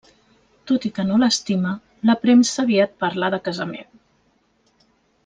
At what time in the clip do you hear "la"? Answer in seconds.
2.11-2.15